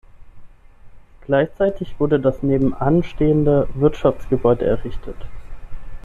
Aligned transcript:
Gleichzeitig 1.27 1.99
wurde 1.99 2.19
das 2.19 2.41
nebenan 2.41 3.03
stehende 3.03 3.69
Wirtschaftsgebäude 3.75 4.65
errichtet. 4.65 5.27